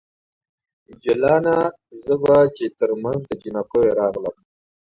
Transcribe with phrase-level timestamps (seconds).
[1.03, 1.57] جلانه!
[2.03, 4.35] زه به چې ترمنځ د جنکیو راغلم